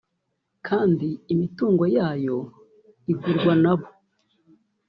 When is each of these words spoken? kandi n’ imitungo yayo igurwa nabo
kandi 0.67 1.07
n’ 1.13 1.17
imitungo 1.33 1.83
yayo 1.97 2.37
igurwa 3.11 3.53
nabo 3.63 3.87